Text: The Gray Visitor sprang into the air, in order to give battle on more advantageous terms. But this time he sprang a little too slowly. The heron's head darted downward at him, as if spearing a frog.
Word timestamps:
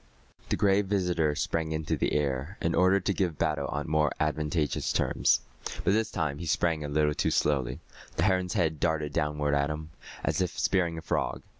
The 0.49 0.55
Gray 0.55 0.81
Visitor 0.81 1.35
sprang 1.35 1.71
into 1.73 1.95
the 1.95 2.13
air, 2.13 2.57
in 2.59 2.73
order 2.73 2.99
to 2.99 3.13
give 3.13 3.37
battle 3.37 3.67
on 3.67 3.87
more 3.87 4.11
advantageous 4.19 4.91
terms. 4.91 5.41
But 5.83 5.93
this 5.93 6.09
time 6.09 6.39
he 6.39 6.47
sprang 6.47 6.83
a 6.83 6.87
little 6.89 7.13
too 7.13 7.29
slowly. 7.29 7.81
The 8.15 8.23
heron's 8.23 8.53
head 8.55 8.79
darted 8.79 9.13
downward 9.13 9.53
at 9.53 9.69
him, 9.69 9.91
as 10.23 10.41
if 10.41 10.57
spearing 10.57 10.97
a 10.97 11.03
frog. 11.03 11.43